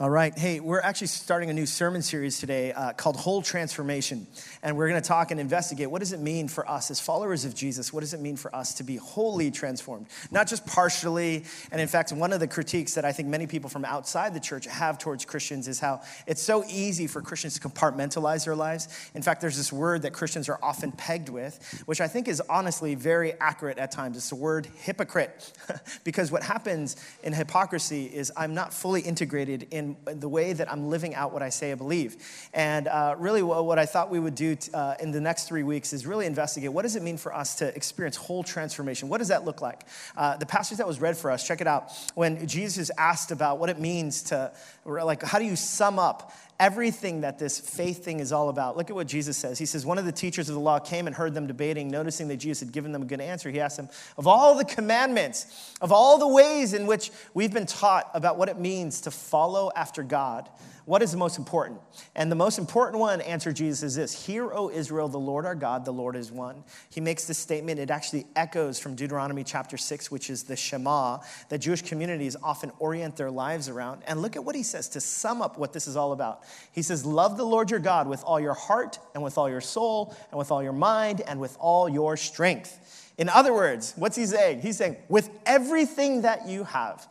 [0.00, 0.38] All right.
[0.38, 4.28] Hey, we're actually starting a new sermon series today uh, called Whole Transformation.
[4.62, 7.44] And we're going to talk and investigate what does it mean for us as followers
[7.44, 7.92] of Jesus?
[7.92, 10.06] What does it mean for us to be wholly transformed?
[10.30, 11.42] Not just partially.
[11.72, 14.40] And in fact, one of the critiques that I think many people from outside the
[14.40, 19.10] church have towards Christians is how it's so easy for Christians to compartmentalize their lives.
[19.16, 22.40] In fact, there's this word that Christians are often pegged with, which I think is
[22.42, 24.16] honestly very accurate at times.
[24.16, 25.52] It's the word hypocrite.
[26.04, 26.94] because what happens
[27.24, 31.42] in hypocrisy is I'm not fully integrated in the way that I'm living out what
[31.42, 32.16] I say I believe.
[32.52, 35.62] And uh, really, what I thought we would do t- uh, in the next three
[35.62, 39.08] weeks is really investigate what does it mean for us to experience whole transformation?
[39.08, 39.82] What does that look like?
[40.16, 41.92] Uh, the passage that was read for us, check it out.
[42.14, 44.52] When Jesus asked about what it means to,
[44.84, 48.76] like, how do you sum up everything that this faith thing is all about.
[48.76, 49.58] Look at what Jesus says.
[49.58, 51.88] He says, One of the teachers of the law came and heard them debating.
[51.88, 54.64] Noticing that Jesus had given them a good answer, he asked them, Of all the
[54.64, 59.10] commandments, of all the ways in which we've been taught about what it means to
[59.10, 60.48] follow after God,
[60.88, 61.82] what is the most important?
[62.14, 65.54] And the most important one, answered Jesus, is this Hear, O Israel, the Lord our
[65.54, 66.64] God, the Lord is one.
[66.88, 67.78] He makes this statement.
[67.78, 71.18] It actually echoes from Deuteronomy chapter 6, which is the Shema
[71.50, 74.00] that Jewish communities often orient their lives around.
[74.06, 76.42] And look at what he says to sum up what this is all about.
[76.72, 79.60] He says, Love the Lord your God with all your heart, and with all your
[79.60, 83.12] soul, and with all your mind, and with all your strength.
[83.18, 84.62] In other words, what's he saying?
[84.62, 87.06] He's saying, With everything that you have,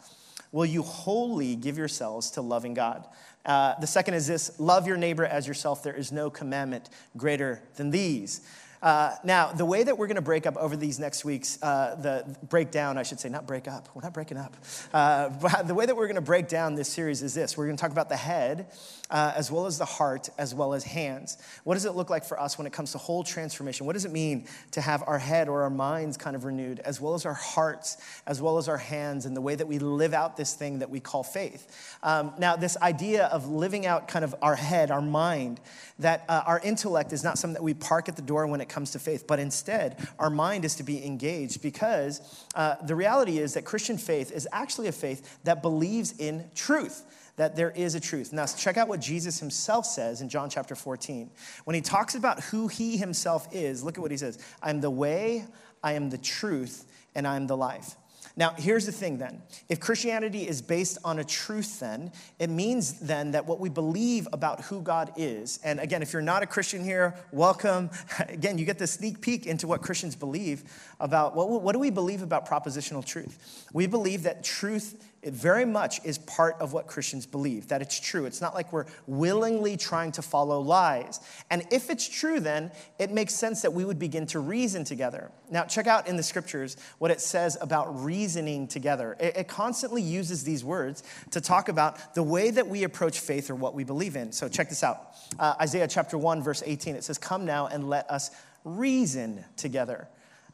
[0.52, 3.06] will you wholly give yourselves to loving God?
[3.46, 5.82] Uh, the second is this love your neighbor as yourself.
[5.82, 8.42] There is no commandment greater than these.
[8.82, 11.96] Uh, now, the way that we're going to break up over these next weeks, uh,
[11.96, 13.90] the breakdown, I should say, not break up.
[13.94, 14.56] We're not breaking up.
[14.94, 17.66] Uh, but the way that we're going to break down this series is this we're
[17.66, 18.68] going to talk about the head,
[19.10, 21.38] uh, as well as the heart, as well as hands.
[21.64, 23.86] What does it look like for us when it comes to whole transformation?
[23.86, 27.02] What does it mean to have our head or our minds kind of renewed, as
[27.02, 30.14] well as our hearts, as well as our hands, and the way that we live
[30.14, 31.98] out this thing that we call faith?
[32.04, 35.60] Um, now, this idea of living out kind of our head, our mind,
[36.00, 38.67] that uh, our intellect is not something that we park at the door when it
[38.70, 43.40] comes to faith, but instead, our mind is to be engaged because uh, the reality
[43.40, 47.04] is that Christian faith is actually a faith that believes in truth
[47.38, 48.34] that there is a truth.
[48.34, 51.30] Now, check out what Jesus himself says in John chapter 14.
[51.66, 54.90] When he talks about who he himself is, look at what he says I'm the
[54.90, 55.46] way,
[55.84, 57.96] I am the truth, and I'm the life.
[58.38, 59.42] Now, here's the thing then.
[59.68, 64.28] If Christianity is based on a truth, then, it means then that what we believe
[64.32, 67.90] about who God is, and again, if you're not a Christian here, welcome.
[68.30, 70.64] Again, you get the sneak peek into what Christians believe
[71.00, 73.66] about what, what do we believe about propositional truth?
[73.74, 78.00] We believe that truth it very much is part of what Christians believe, that it's
[78.00, 78.26] true.
[78.26, 81.20] It's not like we're willingly trying to follow lies.
[81.50, 85.32] And if it's true, then it makes sense that we would begin to reason together.
[85.50, 89.18] Now, check out in the scriptures what it says about reasoning together.
[89.20, 93.50] It, it constantly uses these words to talk about the way that we approach faith
[93.50, 94.32] or what we believe in.
[94.32, 97.90] So, check this out uh, Isaiah chapter 1, verse 18, it says, Come now and
[97.90, 98.32] let us
[98.64, 100.08] reason together.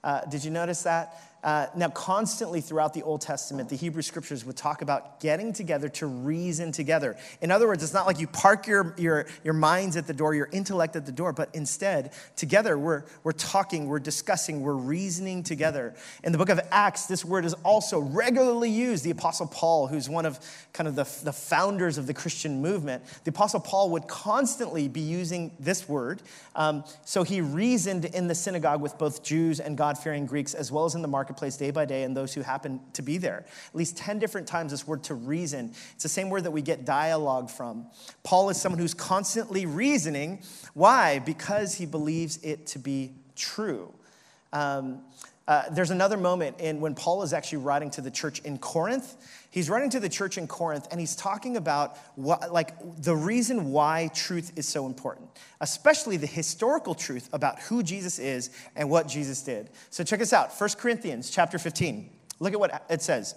[0.04, 1.22] Uh, did you notice that?
[1.44, 5.90] Uh, now, constantly throughout the Old Testament, the Hebrew scriptures would talk about getting together
[5.90, 7.18] to reason together.
[7.42, 10.34] In other words, it's not like you park your, your, your minds at the door,
[10.34, 15.44] your intellect at the door, but instead, together, we're, we're talking, we're discussing, we're reasoning
[15.44, 15.94] together.
[16.24, 19.04] In the book of Acts, this word is also regularly used.
[19.04, 20.40] The Apostle Paul, who's one of
[20.72, 25.02] kind of the, the founders of the Christian movement, the Apostle Paul would constantly be
[25.02, 26.22] using this word.
[26.56, 30.72] Um, so he reasoned in the synagogue with both Jews and God fearing Greeks, as
[30.72, 33.18] well as in the market marketplace day by day and those who happen to be
[33.18, 33.46] there.
[33.70, 35.74] At least 10 different times this word to reason.
[35.94, 37.88] It's the same word that we get dialogue from.
[38.24, 40.44] Paul is someone who's constantly reasoning.
[40.76, 41.20] Why?
[41.20, 43.92] Because he believes it to be true.
[44.52, 45.02] Um,
[45.48, 49.18] uh, there's another moment in when Paul is actually writing to the church in Corinth.
[49.50, 53.72] He's writing to the church in Corinth and he's talking about what, like the reason
[53.72, 59.08] why truth is so important, especially the historical truth about who Jesus is and what
[59.08, 59.70] Jesus did.
[59.90, 60.58] So check us out.
[60.58, 62.10] 1 Corinthians chapter 15.
[62.40, 63.36] Look at what it says.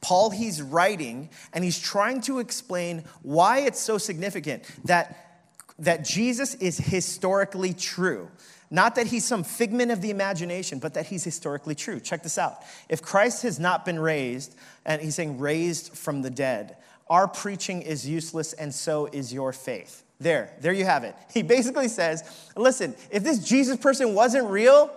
[0.00, 5.48] Paul, he's writing and he's trying to explain why it's so significant that,
[5.80, 8.28] that Jesus is historically true.
[8.72, 12.00] Not that he's some figment of the imagination, but that he's historically true.
[12.00, 12.62] Check this out.
[12.88, 16.78] If Christ has not been raised, and he's saying raised from the dead,
[17.10, 20.04] our preaching is useless, and so is your faith.
[20.18, 21.14] There, there you have it.
[21.34, 22.24] He basically says,
[22.56, 24.90] listen, if this Jesus person wasn't real,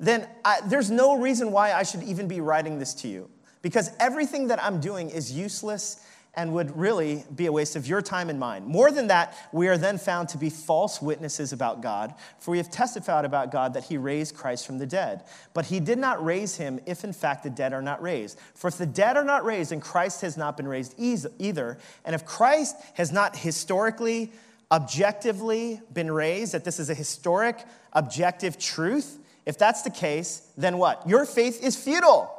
[0.00, 3.28] then I, there's no reason why I should even be writing this to you.
[3.60, 6.02] Because everything that I'm doing is useless
[6.34, 8.64] and would really be a waste of your time and mine.
[8.64, 12.58] More than that, we are then found to be false witnesses about God, for we
[12.58, 15.24] have testified about God that he raised Christ from the dead.
[15.52, 18.38] But he did not raise him if in fact the dead are not raised.
[18.54, 21.78] For if the dead are not raised, then Christ has not been raised either.
[22.04, 24.30] And if Christ has not historically,
[24.70, 30.76] objectively been raised, that this is a historic, objective truth, if that's the case, then
[30.76, 31.08] what?
[31.08, 32.30] Your faith is futile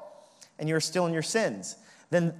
[0.59, 1.75] and you're still in your sins.
[2.11, 2.33] Then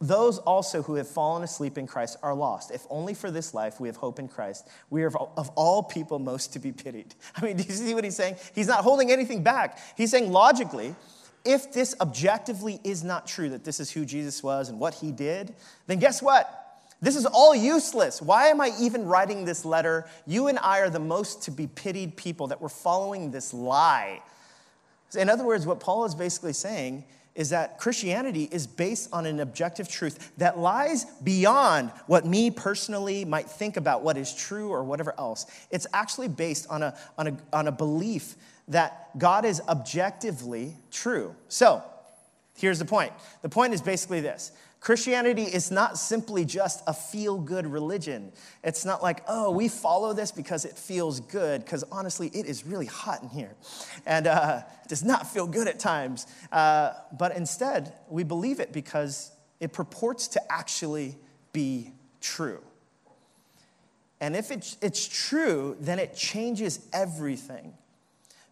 [0.00, 2.70] those also who have fallen asleep in Christ are lost.
[2.70, 6.18] If only for this life we have hope in Christ, we are of all people
[6.18, 7.14] most to be pitied.
[7.36, 8.36] I mean, do you see what he's saying?
[8.54, 9.78] He's not holding anything back.
[9.96, 10.94] He's saying logically,
[11.44, 15.12] if this objectively is not true, that this is who Jesus was and what he
[15.12, 15.54] did,
[15.86, 16.56] then guess what?
[17.02, 18.20] This is all useless.
[18.20, 20.06] Why am I even writing this letter?
[20.26, 24.22] You and I are the most to be pitied people that we're following this lie.
[25.18, 27.04] In other words, what Paul is basically saying
[27.40, 33.24] is that Christianity is based on an objective truth that lies beyond what me personally
[33.24, 35.46] might think about what is true or whatever else.
[35.70, 38.36] It's actually based on a, on a, on a belief
[38.68, 41.34] that God is objectively true.
[41.48, 41.82] So,
[42.58, 47.38] here's the point the point is basically this Christianity is not simply just a feel
[47.38, 48.32] good religion.
[48.64, 52.64] It's not like, oh, we follow this because it feels good, because honestly, it is
[52.64, 53.54] really hot in here.
[54.06, 56.26] And uh, does not feel good at times.
[56.50, 61.18] Uh, but instead, we believe it because it purports to actually
[61.52, 61.92] be
[62.22, 62.62] true.
[64.22, 67.74] And if it's true, then it changes everything.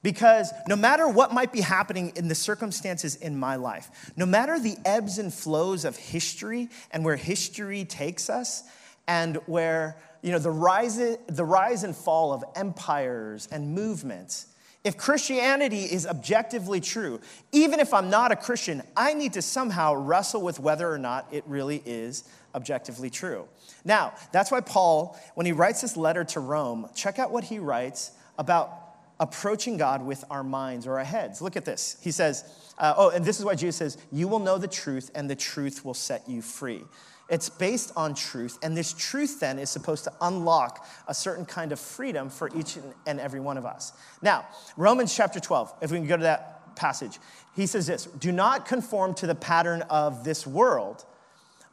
[0.02, 4.58] Because no matter what might be happening in the circumstances in my life, no matter
[4.58, 8.62] the ebbs and flows of history and where history takes us,
[9.08, 14.46] and where you know the rise, the rise and fall of empires and movements,
[14.84, 19.94] if Christianity is objectively true, even if I'm not a Christian, I need to somehow
[19.94, 22.24] wrestle with whether or not it really is
[22.54, 23.48] objectively true.
[23.84, 27.58] Now, that's why Paul, when he writes this letter to Rome, check out what he
[27.58, 28.88] writes about
[29.20, 31.43] approaching God with our minds or our heads.
[31.43, 31.97] Look at this.
[32.03, 32.44] He says,
[32.79, 35.37] uh, oh, and this is why Jesus says, You will know the truth, and the
[35.37, 36.85] truth will set you free.
[37.29, 41.73] It's based on truth, and this truth then is supposed to unlock a certain kind
[41.73, 43.93] of freedom for each and every one of us.
[44.23, 44.47] Now,
[44.79, 47.19] Romans chapter 12, if we can go to that passage,
[47.55, 51.05] he says this Do not conform to the pattern of this world,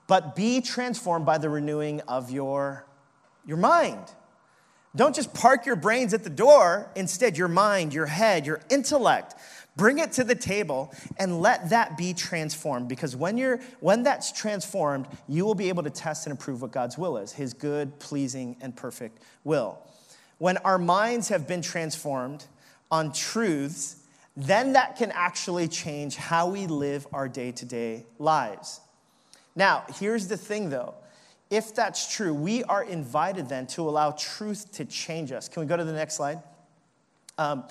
[0.07, 2.85] but be transformed by the renewing of your,
[3.45, 4.03] your mind
[4.95, 6.89] don't just park your brains at the door.
[6.95, 9.35] Instead, your mind, your head, your intellect,
[9.75, 12.87] bring it to the table and let that be transformed.
[12.87, 16.71] Because when, you're, when that's transformed, you will be able to test and approve what
[16.71, 19.79] God's will is his good, pleasing, and perfect will.
[20.37, 22.45] When our minds have been transformed
[22.91, 23.97] on truths,
[24.37, 28.81] then that can actually change how we live our day to day lives.
[29.55, 30.93] Now, here's the thing though
[31.49, 35.47] if that's true, we are invited then to allow truth to change us.
[35.47, 36.41] Can we go to the next slide?
[37.37, 37.63] Um,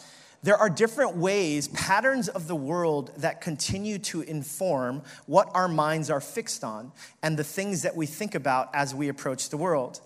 [0.43, 6.11] there are different ways, patterns of the world that continue to inform what our minds
[6.11, 6.93] are fixed on
[7.23, 10.01] and the things that we think about as we approach the world.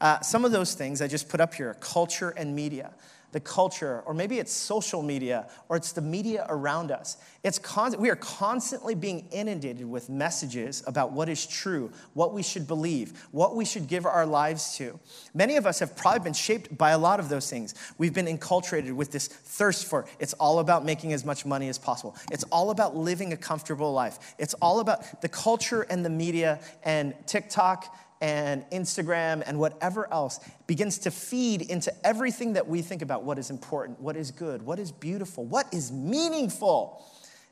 [0.00, 2.92] Uh, some of those things I just put up here culture and media
[3.32, 7.16] the culture, or maybe it's social media, or it's the media around us.
[7.42, 7.58] It's
[7.98, 13.26] we are constantly being inundated with messages about what is true, what we should believe,
[13.32, 15.00] what we should give our lives to.
[15.34, 17.74] Many of us have probably been shaped by a lot of those things.
[17.98, 21.78] We've been enculturated with this thirst for it's all about making as much money as
[21.78, 22.16] possible.
[22.30, 24.34] It's all about living a comfortable life.
[24.38, 30.38] It's all about the culture and the media and TikTok and Instagram and whatever else
[30.68, 34.62] begins to feed into everything that we think about what is important, what is good,
[34.62, 37.04] what is beautiful, what is meaningful.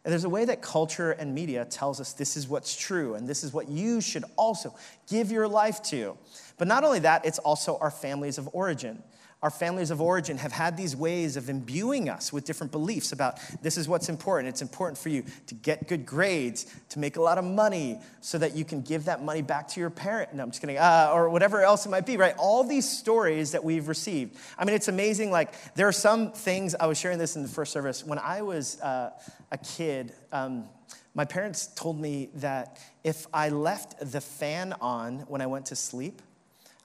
[0.04, 3.28] And there's a way that culture and media tells us this is what's true and
[3.28, 4.72] this is what you should also
[5.08, 6.16] give your life to.
[6.56, 9.02] But not only that, it's also our families of origin
[9.42, 13.38] our families of origin have had these ways of imbuing us with different beliefs about
[13.62, 14.50] this is what's important.
[14.50, 18.36] It's important for you to get good grades, to make a lot of money, so
[18.36, 20.34] that you can give that money back to your parent.
[20.34, 20.76] No, I'm just kidding.
[20.76, 22.34] Uh, or whatever else it might be, right?
[22.36, 24.36] All these stories that we've received.
[24.58, 25.30] I mean, it's amazing.
[25.30, 28.04] Like, there are some things, I was sharing this in the first service.
[28.04, 29.12] When I was uh,
[29.50, 30.68] a kid, um,
[31.14, 35.76] my parents told me that if I left the fan on when I went to
[35.76, 36.20] sleep,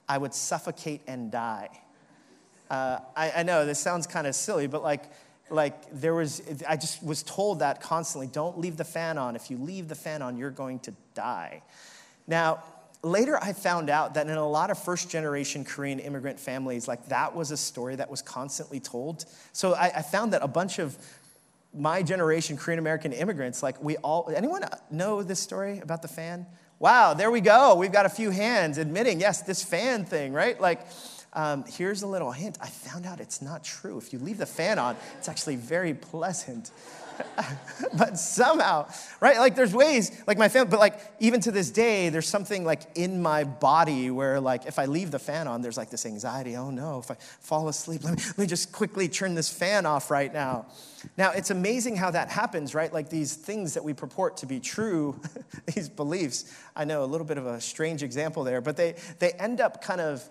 [0.08, 1.68] I would suffocate and die.
[2.70, 5.04] Uh, I, I, know this sounds kind of silly, but like,
[5.50, 8.26] like there was, I just was told that constantly.
[8.26, 9.36] Don't leave the fan on.
[9.36, 11.62] If you leave the fan on, you're going to die.
[12.26, 12.64] Now,
[13.02, 17.06] later I found out that in a lot of first generation Korean immigrant families, like
[17.06, 19.24] that was a story that was constantly told.
[19.52, 20.98] So I, I found that a bunch of
[21.72, 26.46] my generation Korean American immigrants, like we all, anyone know this story about the fan?
[26.78, 27.74] Wow, there we go.
[27.74, 30.60] We've got a few hands admitting, yes, this fan thing, right?
[30.60, 30.86] Like,
[31.36, 32.56] um, here's a little hint.
[32.62, 33.98] I found out it's not true.
[33.98, 36.70] If you leave the fan on, it's actually very pleasant.
[37.94, 38.88] but somehow,
[39.20, 39.36] right?
[39.38, 42.82] Like there's ways, like my family, but like even to this day, there's something like
[42.94, 46.56] in my body where like if I leave the fan on, there's like this anxiety.
[46.56, 49.84] Oh no, if I fall asleep, let me, let me just quickly turn this fan
[49.84, 50.66] off right now.
[51.18, 52.92] Now it's amazing how that happens, right?
[52.92, 55.20] Like these things that we purport to be true,
[55.74, 56.50] these beliefs.
[56.74, 59.82] I know a little bit of a strange example there, but they they end up
[59.82, 60.26] kind of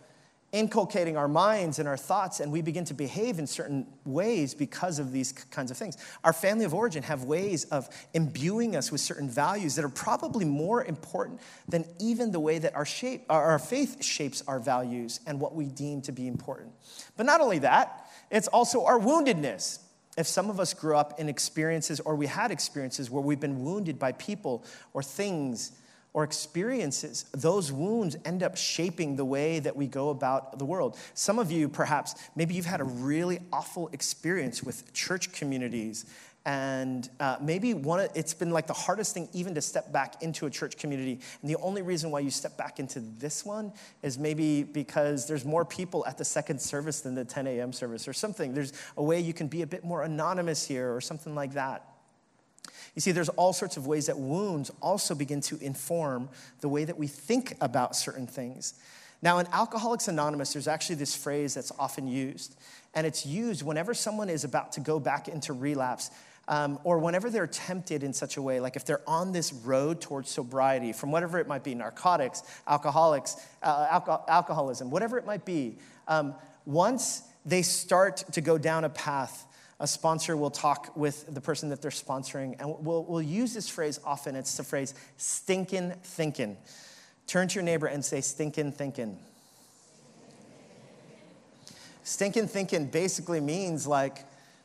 [0.56, 5.00] inculcating our minds and our thoughts, and we begin to behave in certain ways because
[5.00, 5.98] of these kinds of things.
[6.24, 10.46] Our family of origin have ways of imbuing us with certain values that are probably
[10.46, 15.42] more important than even the way that our, shape, our faith shapes our values and
[15.42, 16.72] what we deem to be important.
[17.18, 19.80] But not only that, it's also our woundedness.
[20.18, 23.66] If some of us grew up in experiences or we had experiences where we've been
[23.66, 25.74] wounded by people or things,
[26.16, 30.98] or experiences, those wounds end up shaping the way that we go about the world.
[31.14, 36.06] Some of you, perhaps, maybe you've had a really awful experience with church communities.
[36.46, 40.46] And uh, maybe one, it's been like the hardest thing even to step back into
[40.46, 41.20] a church community.
[41.42, 45.44] And the only reason why you step back into this one is maybe because there's
[45.44, 47.74] more people at the second service than the 10 a.m.
[47.74, 48.54] service or something.
[48.54, 51.84] There's a way you can be a bit more anonymous here or something like that.
[52.96, 56.30] You see, there's all sorts of ways that wounds also begin to inform
[56.62, 58.74] the way that we think about certain things.
[59.22, 62.56] Now, in Alcoholics Anonymous, there's actually this phrase that's often used,
[62.94, 66.10] and it's used whenever someone is about to go back into relapse.
[66.48, 70.00] Um, or whenever they're tempted in such a way, like if they're on this road
[70.00, 75.44] towards sobriety, from whatever it might be narcotics, alcoholics, uh, alcohol, alcoholism, whatever it might
[75.44, 76.36] be, um,
[76.68, 79.45] once they start to go down a path
[79.80, 83.68] a sponsor will talk with the person that they're sponsoring, and we'll, we'll use this
[83.68, 84.36] phrase often.
[84.36, 86.58] It's the phrase stinking thinking.
[87.28, 89.18] Turn to your neighbor and say, stinking thinking.
[92.04, 94.20] Stinking thinking basically means like,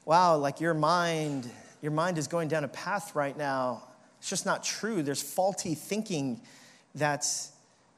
[0.04, 1.50] wow, like your mind,
[1.80, 3.82] your mind is going down a path right now.
[4.18, 5.02] It's just not true.
[5.02, 6.40] There's faulty thinking
[6.94, 7.50] that's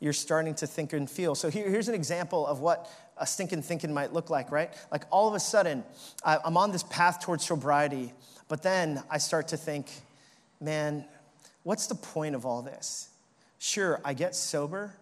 [0.02, 1.36] you're starting to think and feel.
[1.36, 4.74] So here, here's an example of what a stinking thinking might look like, right?
[4.90, 5.84] Like all of a sudden,
[6.24, 8.12] I'm on this path towards sobriety,
[8.48, 9.86] but then I start to think,
[10.60, 11.04] man,
[11.62, 13.10] what's the point of all this?
[13.60, 14.92] Sure, I get sober,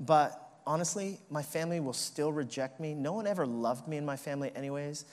[0.00, 2.94] but honestly, my family will still reject me.
[2.94, 5.04] No one ever loved me in my family, anyways.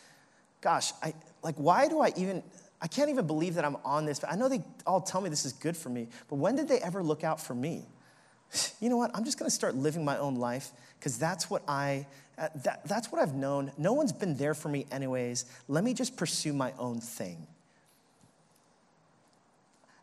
[0.59, 2.41] Gosh, I, like, why do I even,
[2.81, 4.21] I can't even believe that I'm on this.
[4.27, 6.79] I know they all tell me this is good for me, but when did they
[6.79, 7.85] ever look out for me?
[8.79, 9.11] You know what?
[9.13, 10.69] I'm just gonna start living my own life
[10.99, 12.05] because that's what I
[12.37, 13.71] uh, that, that's what I've known.
[13.77, 15.45] No one's been there for me, anyways.
[15.67, 17.45] Let me just pursue my own thing.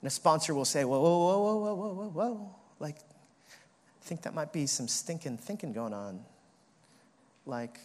[0.00, 2.54] And a sponsor will say, Whoa, whoa, whoa, whoa, whoa, whoa, whoa.
[2.78, 6.25] Like, I think that might be some stinking thinking going on.
[7.47, 7.80] Like,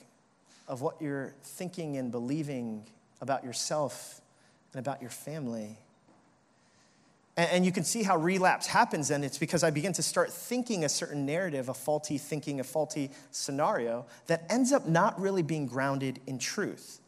[0.67, 2.85] of what you're thinking and believing
[3.21, 4.21] about yourself
[4.73, 5.77] and about your family.
[7.37, 10.85] And you can see how relapse happens, and it's because I begin to start thinking
[10.85, 15.65] a certain narrative, a faulty thinking, a faulty scenario that ends up not really being
[15.65, 17.01] grounded in truth.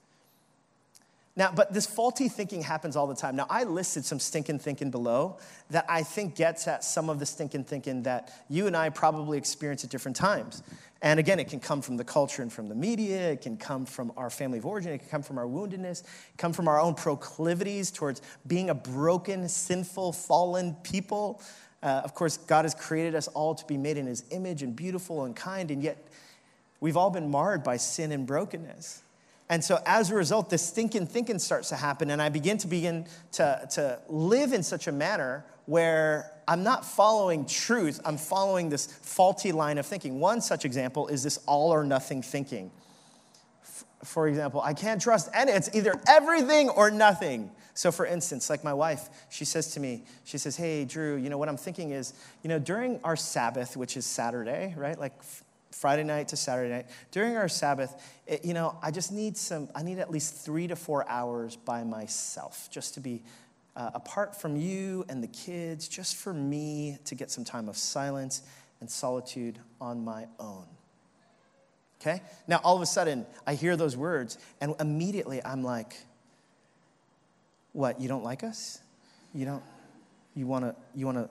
[1.37, 3.35] Now, but this faulty thinking happens all the time.
[3.35, 5.37] Now, I listed some stinking thinking below
[5.69, 9.37] that I think gets at some of the stinking thinking that you and I probably
[9.37, 10.63] experience at different times.
[11.03, 13.85] And again, it can come from the culture and from the media, it can come
[13.85, 16.01] from our family of origin, it can come from our woundedness,
[16.37, 21.39] come from our own proclivities towards being a broken, sinful, fallen people.
[21.83, 24.75] Uh, of course, God has created us all to be made in his image and
[24.75, 26.03] beautiful and kind, and yet
[26.79, 29.03] we've all been marred by sin and brokenness.
[29.49, 32.67] And so as a result, this stinking thinking starts to happen, and I begin to
[32.67, 38.69] begin to, to live in such a manner where I'm not following truth, I'm following
[38.69, 40.19] this faulty line of thinking.
[40.19, 42.71] One such example is this all or nothing thinking.
[44.03, 47.51] For example, I can't trust any, it's either everything or nothing.
[47.73, 51.29] So, for instance, like my wife, she says to me, she says, Hey, Drew, you
[51.29, 52.13] know, what I'm thinking is,
[52.43, 54.97] you know, during our Sabbath, which is Saturday, right?
[54.97, 55.13] Like
[55.77, 56.87] Friday night to Saturday night.
[57.11, 57.93] During our Sabbath,
[58.25, 61.55] it, you know, I just need some, I need at least three to four hours
[61.55, 63.21] by myself just to be
[63.75, 67.77] uh, apart from you and the kids, just for me to get some time of
[67.77, 68.41] silence
[68.79, 70.65] and solitude on my own.
[72.01, 72.23] Okay?
[72.47, 75.95] Now, all of a sudden, I hear those words, and immediately I'm like,
[77.73, 78.79] what, you don't like us?
[79.31, 79.63] You don't,
[80.35, 81.29] you wanna, you wanna,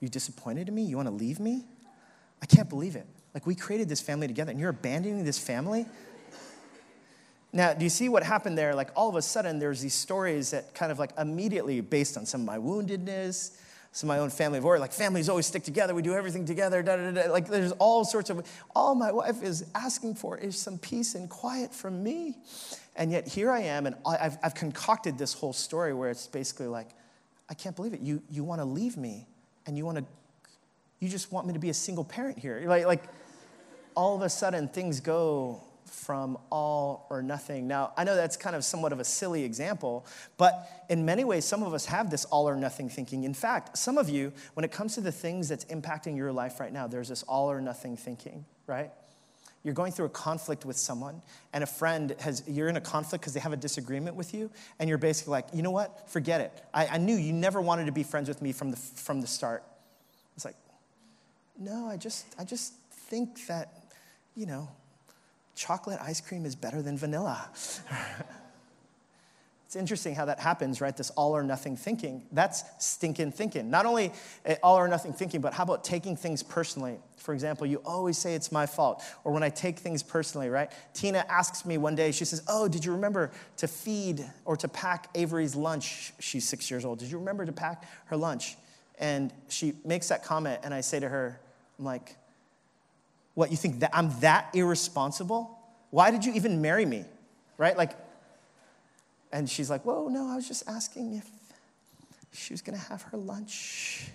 [0.00, 0.82] you disappointed in me?
[0.82, 1.66] You wanna leave me?
[2.42, 3.06] I can't believe it.
[3.34, 5.86] Like, we created this family together, and you're abandoning this family?
[7.52, 8.74] Now, do you see what happened there?
[8.74, 12.26] Like, all of a sudden, there's these stories that kind of like immediately, based on
[12.26, 13.56] some of my woundedness,
[13.96, 14.82] some of my own family of origin.
[14.82, 15.94] Like families always stick together.
[15.94, 16.82] We do everything together.
[16.82, 17.32] Da, da, da.
[17.32, 18.46] Like there's all sorts of.
[18.74, 22.36] All my wife is asking for is some peace and quiet from me,
[22.94, 26.66] and yet here I am, and I've, I've concocted this whole story where it's basically
[26.66, 26.88] like,
[27.48, 28.00] I can't believe it.
[28.00, 29.26] You you want to leave me,
[29.66, 30.04] and you want to,
[31.00, 32.62] you just want me to be a single parent here.
[32.66, 33.02] Like like,
[33.94, 37.66] all of a sudden things go from all or nothing.
[37.68, 40.04] Now, I know that's kind of somewhat of a silly example,
[40.36, 43.24] but in many ways, some of us have this all or nothing thinking.
[43.24, 46.60] In fact, some of you, when it comes to the things that's impacting your life
[46.60, 48.90] right now, there's this all or nothing thinking, right?
[49.62, 51.22] You're going through a conflict with someone,
[51.52, 54.50] and a friend has, you're in a conflict because they have a disagreement with you,
[54.78, 56.10] and you're basically like, you know what?
[56.10, 56.52] Forget it.
[56.74, 59.26] I, I knew you never wanted to be friends with me from the, from the
[59.26, 59.62] start.
[60.34, 60.56] It's like,
[61.58, 63.72] no, I just, I just think that,
[64.34, 64.68] you know,
[65.54, 67.48] chocolate ice cream is better than vanilla.
[69.66, 70.96] it's interesting how that happens, right?
[70.96, 72.22] This all or nothing thinking.
[72.30, 73.70] That's stinking thinking.
[73.70, 74.12] Not only
[74.44, 76.98] eh, all or nothing thinking, but how about taking things personally?
[77.16, 79.02] For example, you always say it's my fault.
[79.24, 80.70] Or when I take things personally, right?
[80.92, 84.68] Tina asks me one day, she says, Oh, did you remember to feed or to
[84.68, 86.12] pack Avery's lunch?
[86.20, 86.98] She's six years old.
[86.98, 88.56] Did you remember to pack her lunch?
[88.98, 91.40] And she makes that comment, and I say to her,
[91.78, 92.16] I'm like,
[93.34, 95.58] what, you think that I'm that irresponsible?
[95.90, 97.04] Why did you even marry me?
[97.58, 97.76] Right?
[97.76, 97.92] Like,
[99.32, 101.28] and she's like, Whoa, no, I was just asking if
[102.32, 104.08] she was gonna have her lunch.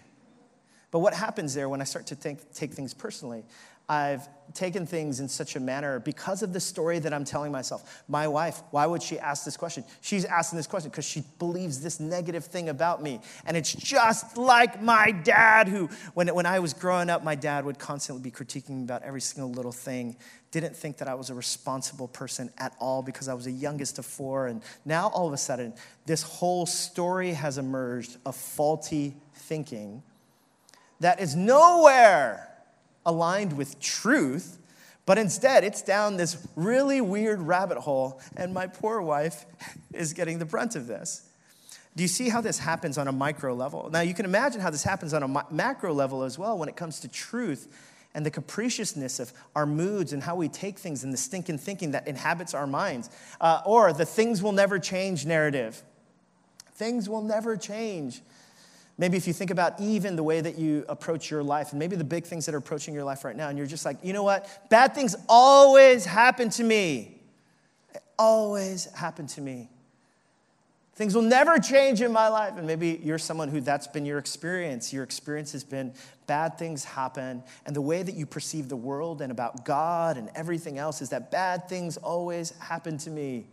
[0.89, 3.43] But what happens there when I start to think, take things personally?
[3.91, 8.03] I've taken things in such a manner because of the story that I'm telling myself.
[8.07, 9.83] My wife, why would she ask this question?
[9.99, 13.19] She's asking this question because she believes this negative thing about me.
[13.45, 17.65] And it's just like my dad, who, when, when I was growing up, my dad
[17.65, 20.15] would constantly be critiquing me about every single little thing.
[20.51, 23.99] Didn't think that I was a responsible person at all because I was the youngest
[23.99, 24.47] of four.
[24.47, 25.73] And now all of a sudden,
[26.05, 30.01] this whole story has emerged of faulty thinking
[31.01, 32.50] that is nowhere
[33.05, 34.57] aligned with truth,
[35.05, 39.45] but instead it's down this really weird rabbit hole, and my poor wife
[39.93, 41.27] is getting the brunt of this.
[41.95, 43.89] Do you see how this happens on a micro level?
[43.91, 46.77] Now, you can imagine how this happens on a macro level as well when it
[46.77, 47.67] comes to truth
[48.13, 51.91] and the capriciousness of our moods and how we take things and the stinking thinking
[51.91, 55.81] that inhabits our minds, uh, or the things will never change narrative.
[56.73, 58.21] Things will never change.
[59.01, 61.95] Maybe if you think about even the way that you approach your life, and maybe
[61.95, 64.13] the big things that are approaching your life right now, and you're just like, you
[64.13, 64.69] know what?
[64.69, 67.19] Bad things always happen to me.
[67.93, 69.71] They always happen to me.
[70.93, 72.53] Things will never change in my life.
[72.57, 74.93] And maybe you're someone who that's been your experience.
[74.93, 75.95] Your experience has been
[76.27, 77.41] bad things happen.
[77.65, 81.09] And the way that you perceive the world and about God and everything else is
[81.09, 83.47] that bad things always happen to me.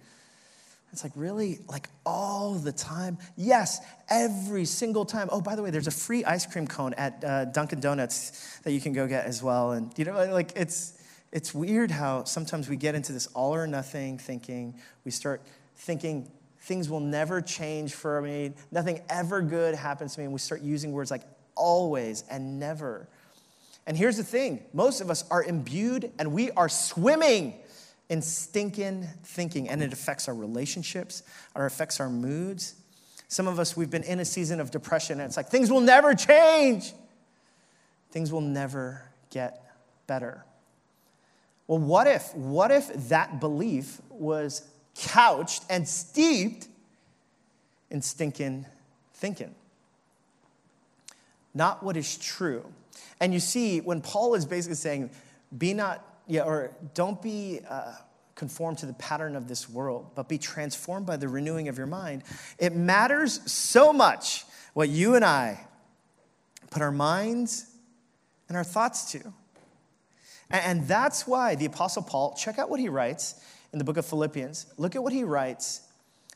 [0.92, 1.58] It's like, really?
[1.68, 3.18] Like all the time?
[3.36, 5.28] Yes, every single time.
[5.30, 8.72] Oh, by the way, there's a free ice cream cone at uh, Dunkin' Donuts that
[8.72, 9.72] you can go get as well.
[9.72, 13.66] And, you know, like it's, it's weird how sometimes we get into this all or
[13.66, 14.74] nothing thinking.
[15.04, 15.42] We start
[15.76, 20.24] thinking things will never change for me, nothing ever good happens to me.
[20.24, 21.22] And we start using words like
[21.54, 23.08] always and never.
[23.86, 27.54] And here's the thing most of us are imbued and we are swimming
[28.08, 31.22] in stinking thinking, and it affects our relationships,
[31.54, 32.74] or affects our moods.
[33.28, 35.82] Some of us, we've been in a season of depression, and it's like things will
[35.82, 36.92] never change.
[38.10, 39.62] Things will never get
[40.06, 40.44] better.
[41.66, 46.68] Well, what if, what if that belief was couched and steeped
[47.90, 48.64] in stinking
[49.12, 49.54] thinking?
[51.52, 52.64] Not what is true.
[53.20, 55.10] And you see, when Paul is basically saying,
[55.56, 57.94] be not yeah, or don't be uh,
[58.34, 61.86] conformed to the pattern of this world, but be transformed by the renewing of your
[61.86, 62.22] mind.
[62.58, 65.66] It matters so much what you and I
[66.70, 67.66] put our minds
[68.48, 69.32] and our thoughts to.
[70.50, 73.34] And that's why the Apostle Paul, check out what he writes
[73.72, 74.66] in the book of Philippians.
[74.76, 75.82] Look at what he writes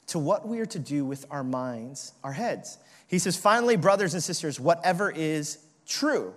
[0.08, 2.78] to what we are to do with our minds, our heads.
[3.06, 6.34] He says, finally, brothers and sisters, whatever is true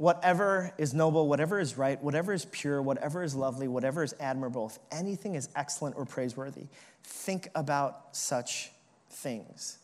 [0.00, 4.66] whatever is noble, whatever is right, whatever is pure, whatever is lovely, whatever is admirable,
[4.66, 6.64] if anything is excellent or praiseworthy,
[7.04, 8.70] think about such
[9.10, 9.76] things.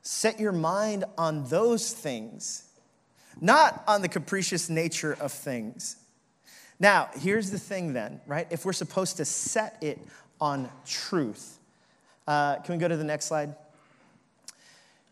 [0.00, 2.70] Set your mind on those things,
[3.38, 5.96] not on the capricious nature of things.
[6.78, 8.46] Now, here's the thing then, right?
[8.48, 9.98] If we're supposed to set it
[10.40, 11.58] on truth,
[12.26, 13.54] uh, can we go to the next slide?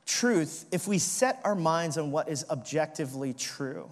[0.09, 3.89] Truth, if we set our minds on what is objectively true,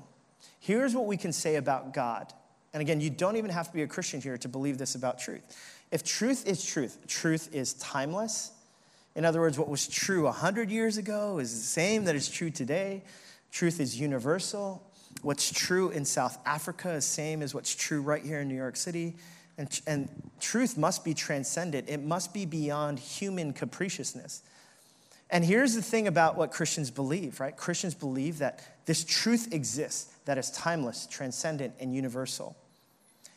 [0.58, 2.32] here's what we can say about God.
[2.72, 5.18] And again, you don't even have to be a Christian here to believe this about
[5.18, 5.42] truth.
[5.92, 8.52] If truth is truth, truth is timeless,
[9.14, 12.50] In other words, what was true 100 years ago is the same that is true
[12.50, 13.02] today.
[13.50, 14.82] Truth is universal.
[15.22, 18.76] What's true in South Africa is same as what's true right here in New York
[18.76, 19.14] City.
[19.56, 21.88] And, and truth must be transcendent.
[21.88, 24.42] It must be beyond human capriciousness.
[25.30, 27.56] And here's the thing about what Christians believe, right?
[27.56, 32.56] Christians believe that this truth exists, that is timeless, transcendent, and universal.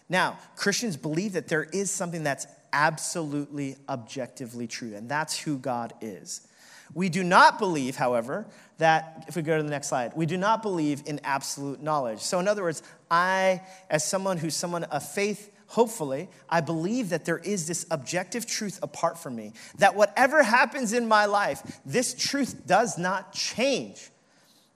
[0.08, 5.94] Now, Christians believe that there is something that's absolutely objectively true, and that's who God
[6.02, 6.48] is.
[6.94, 8.48] We do not believe, however,
[8.80, 12.20] that, if we go to the next slide, we do not believe in absolute knowledge.
[12.20, 17.26] So, in other words, I, as someone who's someone of faith, hopefully, I believe that
[17.26, 22.14] there is this objective truth apart from me, that whatever happens in my life, this
[22.14, 24.10] truth does not change.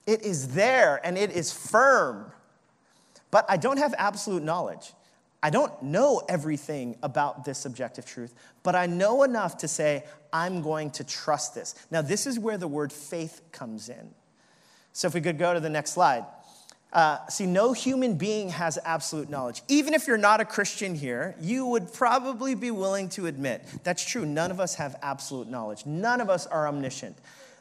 [0.06, 2.30] It is there and it is firm.
[3.30, 4.92] But I don't have absolute knowledge.
[5.42, 10.62] I don't know everything about this objective truth, but I know enough to say, I'm
[10.62, 11.74] going to trust this.
[11.90, 14.14] Now, this is where the word faith comes in.
[14.92, 16.24] So, if we could go to the next slide.
[16.94, 19.62] Uh, see, no human being has absolute knowledge.
[19.66, 24.04] Even if you're not a Christian here, you would probably be willing to admit that's
[24.04, 24.24] true.
[24.24, 27.16] None of us have absolute knowledge, none of us are omniscient.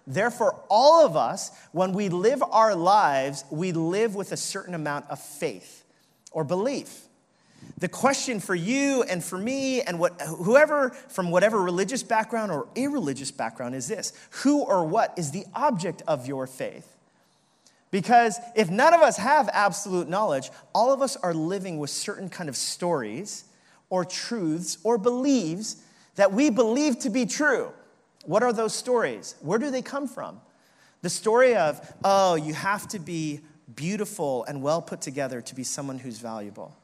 [0.05, 5.09] Therefore, all of us, when we live our lives, we live with a certain amount
[5.09, 5.83] of faith
[6.31, 7.07] or belief.
[7.77, 12.67] The question for you and for me and what, whoever from whatever religious background or
[12.75, 16.92] irreligious background is this who or what is the object of your faith?
[17.93, 22.27] Because if none of us have absolute knowledge, all of us are living with certain
[22.27, 23.43] kind of stories
[23.91, 25.75] or truths or beliefs
[26.15, 27.71] that we believe to be true.
[28.25, 29.35] What are those stories?
[29.41, 30.41] Where do they come from?
[31.03, 33.41] The story of, oh, you have to be
[33.75, 36.75] beautiful and well put together to be someone who's valuable.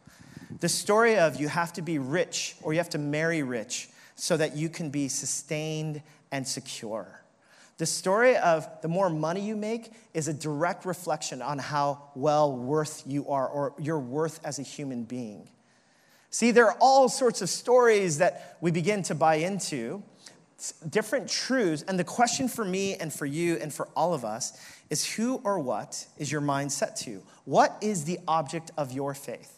[0.59, 4.37] The story of you have to be rich or you have to marry rich so
[4.37, 7.18] that you can be sustained and secure.
[7.79, 12.53] The story of the more money you make is a direct reflection on how well
[12.53, 15.47] worth you are or your worth as a human being.
[16.29, 20.03] See, there are all sorts of stories that we begin to buy into,
[20.89, 21.83] different truths.
[21.87, 25.39] And the question for me and for you and for all of us is who
[25.45, 27.23] or what is your mind set to?
[27.45, 29.57] What is the object of your faith?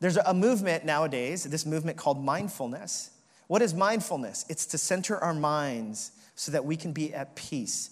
[0.00, 3.10] There's a movement nowadays, this movement called mindfulness.
[3.46, 4.44] What is mindfulness?
[4.48, 7.90] It's to center our minds so that we can be at peace.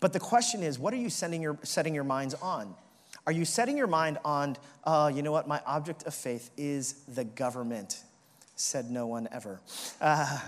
[0.00, 2.74] But the question is, what are you your, setting your minds on?
[3.24, 6.94] Are you setting your mind on, uh, you know what, my object of faith is
[7.06, 8.02] the government?
[8.56, 9.60] Said no one ever.
[10.00, 10.40] Uh,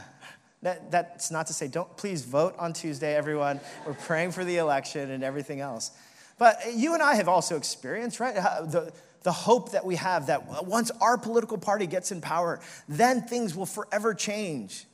[0.62, 3.60] that, that's not to say, don't please vote on Tuesday, everyone.
[3.86, 5.92] We're praying for the election and everything else.
[6.38, 8.34] But you and I have also experienced, right?
[8.34, 13.22] The, the hope that we have that once our political party gets in power, then
[13.22, 14.86] things will forever change.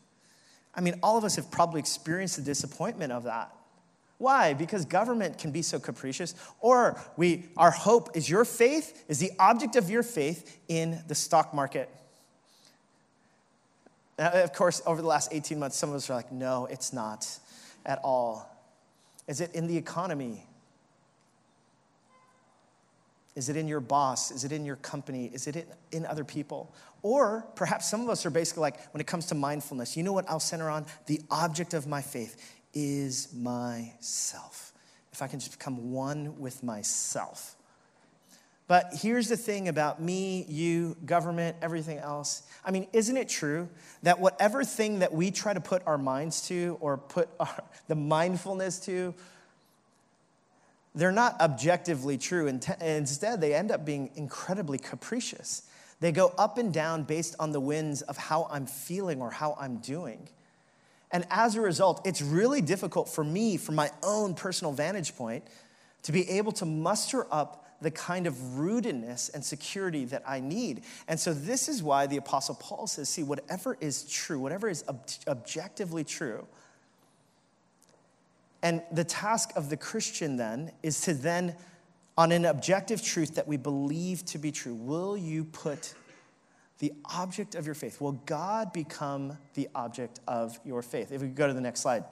[0.81, 3.53] I mean, all of us have probably experienced the disappointment of that.
[4.17, 4.55] Why?
[4.55, 6.35] Because government can be so capricious.
[6.59, 11.15] Or we, our hope is your faith, is the object of your faith in the
[11.15, 11.91] stock market.
[14.19, 16.95] Now, of course, over the last 18 months, some of us are like, no, it's
[16.95, 17.29] not
[17.85, 18.51] at all.
[19.29, 20.47] Is it in the economy?
[23.37, 24.31] Is it in your boss?
[24.31, 25.31] Is it in your company?
[25.35, 26.73] Is it in, in other people?
[27.03, 30.13] Or perhaps some of us are basically like, when it comes to mindfulness, you know
[30.13, 30.87] what I'll center on?
[31.07, 34.73] The object of my faith is myself.
[35.13, 37.57] If I can just become one with myself.
[38.71, 42.45] But here's the thing about me, you, government, everything else.
[42.65, 43.69] I mean, isn't it true
[44.05, 47.97] that whatever thing that we try to put our minds to or put our, the
[47.97, 49.13] mindfulness to,
[50.95, 52.47] they're not objectively true.
[52.47, 55.63] Instead, they end up being incredibly capricious.
[56.01, 59.57] They go up and down based on the winds of how I'm feeling or how
[59.61, 60.29] I'm doing.
[61.11, 65.45] And as a result, it's really difficult for me, from my own personal vantage point,
[66.05, 70.83] to be able to muster up the kind of rootedness and security that I need.
[71.09, 74.85] And so, this is why the Apostle Paul says see, whatever is true, whatever is
[74.89, 76.47] ob- objectively true,
[78.63, 81.57] and the task of the Christian then is to then,
[82.21, 85.95] on an objective truth that we believe to be true, will you put
[86.79, 87.99] the object of your faith?
[87.99, 91.13] Will God become the object of your faith?
[91.13, 92.05] If we go to the next slide.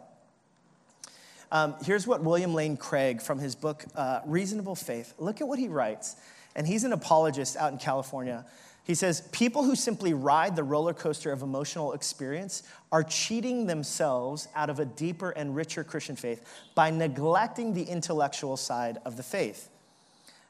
[1.52, 5.58] Um, here's what William Lane Craig from his book, uh, Reasonable Faith, look at what
[5.58, 6.16] he writes.
[6.56, 8.46] And he's an apologist out in California.
[8.84, 14.48] He says, People who simply ride the roller coaster of emotional experience are cheating themselves
[14.54, 16.42] out of a deeper and richer Christian faith
[16.74, 19.68] by neglecting the intellectual side of the faith.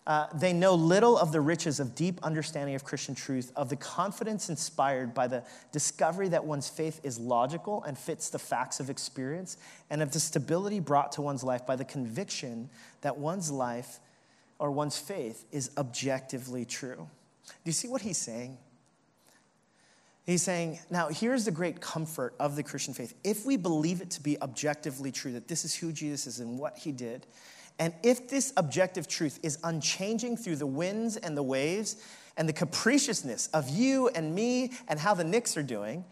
[0.09, 3.77] Uh, they know little of the riches of deep understanding of Christian truth, of the
[3.77, 8.89] confidence inspired by the discovery that one's faith is logical and fits the facts of
[8.89, 9.59] experience,
[9.91, 12.71] and of the stability brought to one's life by the conviction
[13.03, 14.01] that one's life
[14.59, 17.07] or one's faith is objectively true.
[17.47, 18.57] Do you see what he's saying?
[20.25, 23.13] He's saying, now here's the great comfort of the Christian faith.
[23.25, 26.59] If we believe it to be objectively true, that this is who Jesus is and
[26.59, 27.27] what he did,
[27.79, 31.97] and if this objective truth is unchanging through the winds and the waves
[32.37, 36.05] and the capriciousness of you and me and how the Knicks are doing,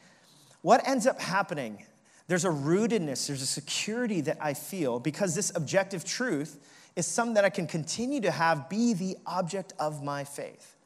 [0.62, 1.85] what ends up happening?
[2.29, 6.59] There's a rootedness, there's a security that I feel because this objective truth
[6.94, 10.76] is something that I can continue to have be the object of my faith.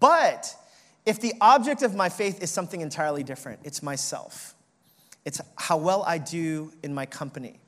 [0.00, 0.54] But
[1.06, 4.54] if the object of my faith is something entirely different, it's myself,
[5.24, 7.60] it's how well I do in my company,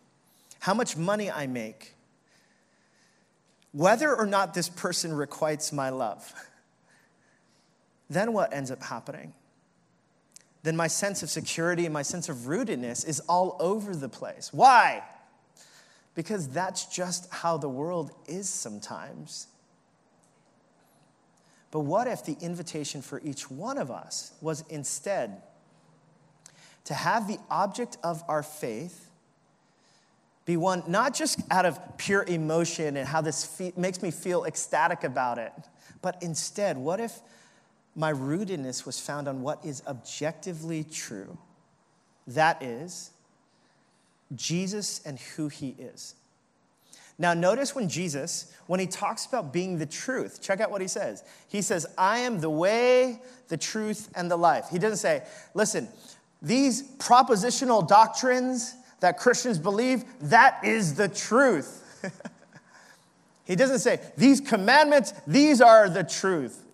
[0.59, 1.95] how much money I make
[3.73, 6.33] whether or not this person requites my love,
[8.09, 9.33] then what ends up happening?
[10.63, 14.53] Then my sense of security and my sense of rootedness is all over the place.
[14.53, 15.03] Why?
[16.15, 19.47] Because that's just how the world is sometimes.
[21.71, 25.43] But what if the invitation for each one of us was instead
[26.85, 29.10] to have the object of our faith
[30.45, 34.45] be one not just out of pure emotion and how this fe- makes me feel
[34.45, 35.53] ecstatic about it,
[36.03, 37.21] but instead, what if
[37.95, 41.37] my rootedness was found on what is objectively true?
[42.27, 43.11] That is,
[44.35, 46.15] Jesus and who he is.
[47.19, 50.89] Now, notice when Jesus, when he talks about being the truth, check out what he
[50.89, 51.23] says.
[51.49, 54.69] He says, I am the way, the truth, and the life.
[54.71, 55.23] He doesn't say,
[55.53, 55.89] listen,
[56.41, 62.03] these propositional doctrines, that Christians believe, that is the truth.
[63.45, 66.65] he doesn't say, these commandments, these are the truth.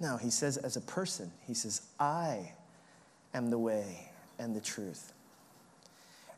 [0.00, 2.52] No, he says, as a person, he says, I
[3.32, 5.11] am the way and the truth.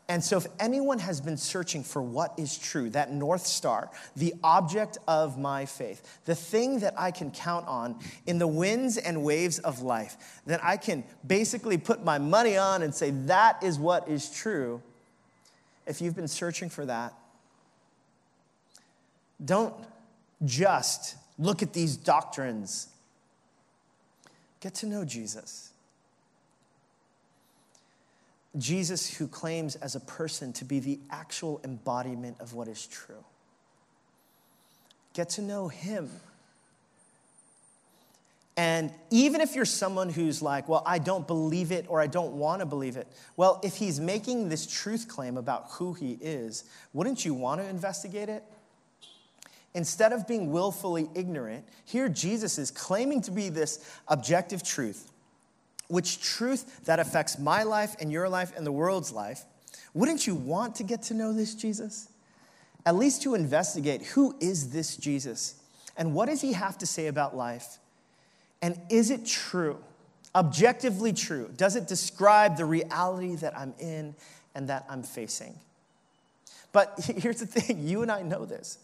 [0.06, 4.34] And so, if anyone has been searching for what is true, that North Star, the
[4.44, 9.24] object of my faith, the thing that I can count on in the winds and
[9.24, 13.78] waves of life, that I can basically put my money on and say, that is
[13.78, 14.82] what is true.
[15.86, 17.14] If you've been searching for that,
[19.42, 19.74] don't
[20.44, 22.88] just look at these doctrines,
[24.60, 25.70] get to know Jesus.
[28.56, 33.24] Jesus, who claims as a person to be the actual embodiment of what is true.
[35.12, 36.10] Get to know him.
[38.56, 42.34] And even if you're someone who's like, well, I don't believe it or I don't
[42.34, 46.64] want to believe it, well, if he's making this truth claim about who he is,
[46.92, 48.44] wouldn't you want to investigate it?
[49.74, 55.10] Instead of being willfully ignorant, here Jesus is claiming to be this objective truth
[55.88, 59.44] which truth that affects my life and your life and the world's life,
[59.92, 62.08] wouldn't you want to get to know this Jesus?
[62.86, 65.56] At least to investigate who is this Jesus
[65.96, 67.78] and what does he have to say about life?
[68.60, 69.78] And is it true?
[70.34, 71.50] Objectively true?
[71.56, 74.14] Does it describe the reality that I'm in
[74.54, 75.54] and that I'm facing?
[76.72, 78.78] But here's the thing you and I know this.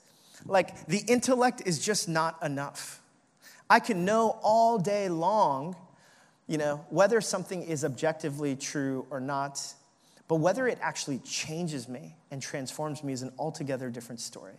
[0.46, 3.02] Like, the intellect is just not enough.
[3.68, 5.76] I can know all day long
[6.50, 9.72] you know, whether something is objectively true or not,
[10.26, 14.56] but whether it actually changes me and transforms me is an altogether different story.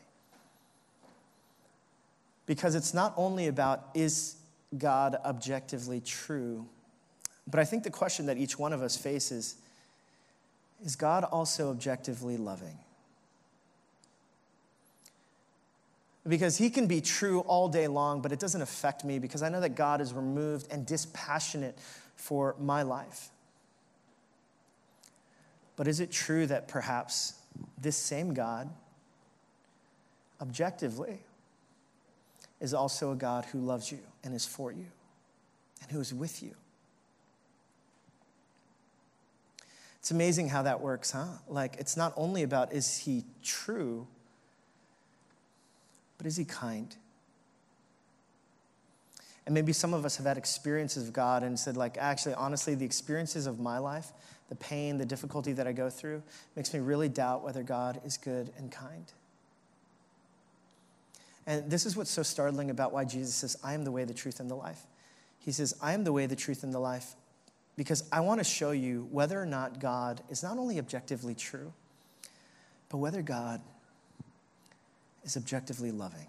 [2.46, 4.38] Because it's not only about is
[4.78, 6.66] God objectively true,
[7.46, 9.58] but I think the question that each one of us faces
[10.86, 12.78] is God also objectively loving?
[16.28, 19.50] Because he can be true all day long, but it doesn't affect me because I
[19.50, 21.78] know that God is removed and dispassionate
[22.16, 23.30] for my life.
[25.76, 27.34] But is it true that perhaps
[27.80, 28.70] this same God,
[30.40, 31.18] objectively,
[32.60, 34.86] is also a God who loves you and is for you
[35.82, 36.52] and who is with you?
[40.00, 41.26] It's amazing how that works, huh?
[41.48, 44.08] Like, it's not only about is he true,
[46.22, 46.96] but is he kind?
[49.48, 52.76] And maybe some of us have had experiences of God and said, like, actually, honestly,
[52.76, 54.12] the experiences of my life,
[54.48, 56.22] the pain, the difficulty that I go through,
[56.56, 59.12] makes me really doubt whether God is good and kind.
[61.48, 64.14] And this is what's so startling about why Jesus says, I am the way, the
[64.14, 64.86] truth, and the life.
[65.40, 67.16] He says, I am the way, the truth, and the life
[67.76, 71.74] because I want to show you whether or not God is not only objectively true,
[72.90, 73.60] but whether God
[75.24, 76.28] is objectively loving.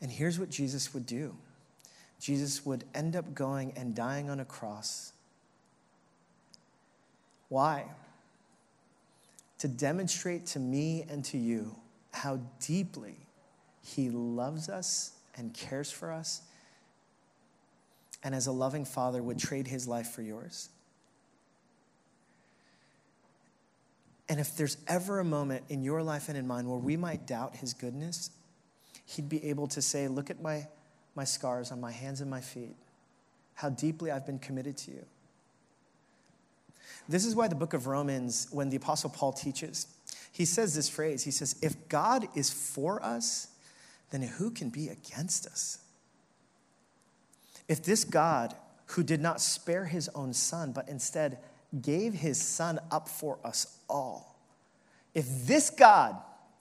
[0.00, 1.34] And here's what Jesus would do
[2.20, 5.12] Jesus would end up going and dying on a cross.
[7.48, 7.84] Why?
[9.58, 11.76] To demonstrate to me and to you
[12.12, 13.16] how deeply
[13.84, 16.42] he loves us and cares for us,
[18.22, 20.68] and as a loving father would trade his life for yours.
[24.32, 27.26] And if there's ever a moment in your life and in mine where we might
[27.26, 28.30] doubt his goodness,
[29.04, 30.66] he'd be able to say, Look at my,
[31.14, 32.74] my scars on my hands and my feet,
[33.52, 35.04] how deeply I've been committed to you.
[37.10, 39.86] This is why the book of Romans, when the Apostle Paul teaches,
[40.32, 43.48] he says this phrase He says, If God is for us,
[44.12, 45.76] then who can be against us?
[47.68, 48.54] If this God,
[48.86, 51.36] who did not spare his own son, but instead
[51.80, 54.36] gave his son up for us all,
[55.14, 56.16] if this God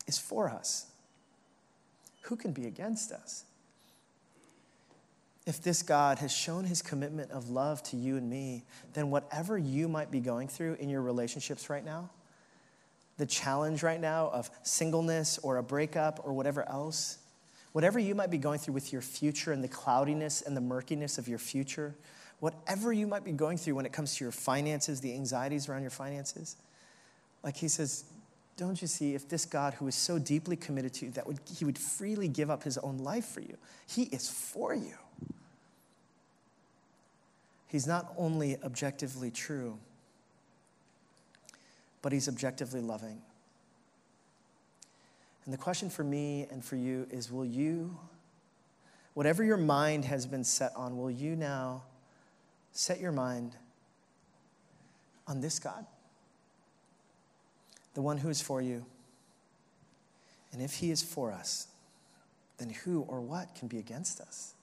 [0.07, 0.87] is for us,
[2.23, 3.43] who can be against us?
[5.45, 9.57] If this God has shown his commitment of love to you and me, then whatever
[9.57, 12.09] you might be going through in your relationships right now,
[13.17, 17.17] the challenge right now of singleness or a breakup or whatever else,
[17.71, 21.17] whatever you might be going through with your future and the cloudiness and the murkiness
[21.17, 21.95] of your future,
[22.41, 25.83] whatever you might be going through when it comes to your finances, the anxieties around
[25.83, 26.57] your finances,
[27.43, 28.03] like he says,
[28.57, 31.39] don't you see if this God who is so deeply committed to you that would,
[31.55, 33.55] he would freely give up his own life for you,
[33.87, 34.95] he is for you.
[37.67, 39.77] He's not only objectively true,
[42.01, 43.21] but he's objectively loving.
[45.45, 47.97] And the question for me and for you is will you,
[49.13, 51.83] whatever your mind has been set on, will you now
[52.71, 53.55] set your mind
[55.27, 55.85] on this God?
[57.93, 58.85] The one who is for you.
[60.53, 61.67] And if he is for us,
[62.57, 64.53] then who or what can be against us?